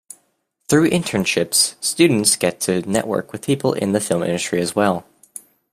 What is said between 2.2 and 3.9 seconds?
get to network with people